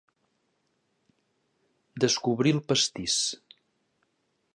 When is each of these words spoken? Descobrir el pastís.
Descobrir 2.05 2.55
el 2.57 2.63
pastís. 2.73 3.19